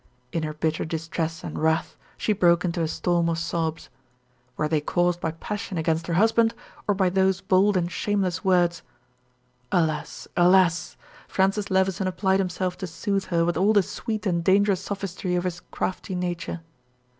[0.31, 3.89] In her bitter distress and wrath, she broke into a storm of sobs.
[4.57, 6.55] Were they caused by passion against her husband,
[6.87, 8.81] or by those bold and shameless words?
[9.71, 10.27] Alas!
[10.35, 10.97] Alas!
[11.27, 15.43] Francis Levison applied himself to soothe her with all the sweet and dangerous sophistry of
[15.43, 16.61] his crafty nature.